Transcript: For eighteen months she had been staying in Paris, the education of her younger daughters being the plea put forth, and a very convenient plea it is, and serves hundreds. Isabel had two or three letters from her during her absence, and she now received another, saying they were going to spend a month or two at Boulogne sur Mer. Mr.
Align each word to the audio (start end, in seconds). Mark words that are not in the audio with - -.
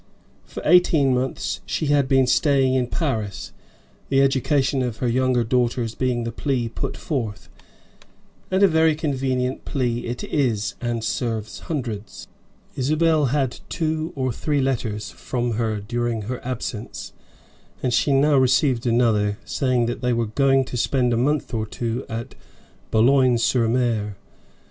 For 0.45 0.63
eighteen 0.65 1.13
months 1.13 1.59
she 1.67 1.85
had 1.85 2.07
been 2.07 2.25
staying 2.25 2.73
in 2.73 2.87
Paris, 2.87 3.51
the 4.09 4.19
education 4.23 4.81
of 4.81 4.97
her 4.97 5.07
younger 5.07 5.43
daughters 5.43 5.93
being 5.93 6.23
the 6.23 6.31
plea 6.31 6.69
put 6.69 6.97
forth, 6.97 7.49
and 8.49 8.63
a 8.63 8.67
very 8.67 8.95
convenient 8.95 9.63
plea 9.63 10.07
it 10.07 10.23
is, 10.23 10.73
and 10.81 11.03
serves 11.03 11.59
hundreds. 11.59 12.27
Isabel 12.75 13.25
had 13.25 13.59
two 13.69 14.11
or 14.15 14.31
three 14.33 14.59
letters 14.59 15.11
from 15.11 15.51
her 15.51 15.79
during 15.79 16.23
her 16.23 16.43
absence, 16.43 17.13
and 17.83 17.93
she 17.93 18.11
now 18.11 18.37
received 18.37 18.87
another, 18.87 19.37
saying 19.45 19.85
they 19.85 20.13
were 20.13 20.25
going 20.25 20.65
to 20.65 20.77
spend 20.77 21.13
a 21.13 21.15
month 21.15 21.53
or 21.53 21.67
two 21.67 22.05
at 22.09 22.33
Boulogne 22.89 23.37
sur 23.37 23.67
Mer. 23.67 24.15
Mr. 24.15 24.15